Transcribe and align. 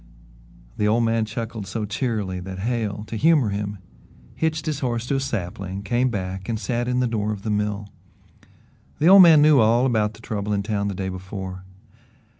The 0.77 0.87
old 0.87 1.03
man 1.03 1.25
chuckled 1.25 1.67
so 1.67 1.85
cheerily 1.85 2.39
that 2.39 2.57
Hale, 2.57 3.03
to 3.05 3.15
humour 3.15 3.49
him, 3.49 3.77
hitched 4.33 4.65
his 4.65 4.79
horse 4.79 5.05
to 5.05 5.17
a 5.17 5.19
sapling, 5.19 5.83
came 5.83 6.09
back 6.09 6.49
and 6.49 6.59
sat 6.59 6.87
in 6.87 7.01
the 7.01 7.05
door 7.07 7.31
of 7.31 7.43
the 7.43 7.51
mill. 7.51 7.87
The 8.97 9.05
old 9.05 9.21
man 9.21 9.43
knew 9.43 9.59
all 9.59 9.85
about 9.85 10.15
the 10.15 10.21
trouble 10.21 10.53
in 10.53 10.63
town 10.63 10.87
the 10.87 10.95
day 10.95 11.09
before. 11.09 11.65